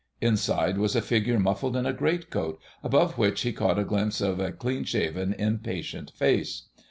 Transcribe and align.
Inside 0.19 0.79
was 0.79 0.95
a 0.95 1.01
figure 1.03 1.37
muffled 1.39 1.75
in 1.75 1.85
a 1.85 1.93
greatcoat, 1.93 2.59
above 2.83 3.19
which 3.19 3.41
he 3.41 3.53
caught 3.53 3.77
a 3.77 3.83
glimpse 3.85 4.19
of 4.19 4.39
a 4.39 4.51
clean 4.51 4.83
shaven, 4.83 5.31
impatient 5.33 6.09
face. 6.15 6.69